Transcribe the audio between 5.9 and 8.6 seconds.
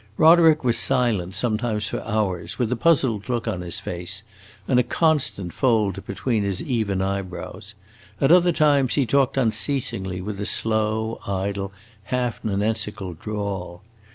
between his even eyebrows; at other